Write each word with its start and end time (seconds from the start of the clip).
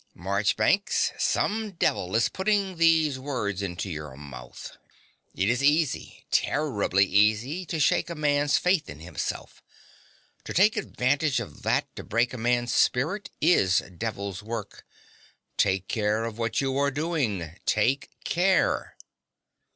Marchbanks: 0.15 1.11
some 1.19 1.73
devil 1.73 2.15
is 2.15 2.27
putting 2.27 2.77
these 2.77 3.19
words 3.19 3.61
into 3.61 3.87
your 3.87 4.17
mouth. 4.17 4.75
It 5.35 5.47
is 5.47 5.61
easy 5.61 6.25
terribly 6.31 7.05
easy 7.05 7.67
to 7.67 7.79
shake 7.79 8.09
a 8.09 8.15
man's 8.15 8.57
faith 8.57 8.89
in 8.89 8.99
himself. 9.01 9.61
To 10.45 10.53
take 10.55 10.75
advantage 10.75 11.39
of 11.39 11.61
that 11.61 11.95
to 11.95 12.03
break 12.03 12.33
a 12.33 12.39
man's 12.39 12.73
spirit 12.73 13.29
is 13.41 13.77
devil's 13.95 14.41
work. 14.41 14.87
Take 15.55 15.87
care 15.87 16.23
of 16.25 16.39
what 16.39 16.61
you 16.61 16.77
are 16.77 16.89
doing. 16.89 17.59
Take 17.67 18.09
care. 18.23 18.97